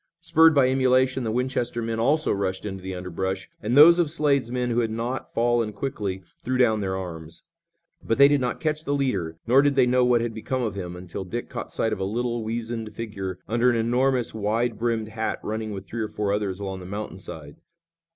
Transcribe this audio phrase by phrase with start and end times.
[0.19, 4.51] Spurred by emulation the Winchester men also rushed into the underbrush, and those of Slade's
[4.51, 7.43] men who had not fallen quickly threw down their arms.
[8.03, 10.73] But they did not catch the leader, nor did they know what had become of
[10.73, 15.09] him, until Dick caught sight of a little, weazened figure under an enormous wide brimmed
[15.09, 17.57] hat running with three or four others along the mountain side.